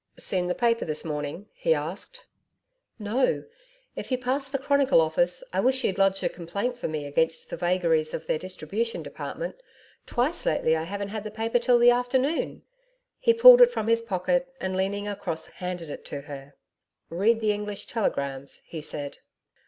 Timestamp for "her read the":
16.21-17.51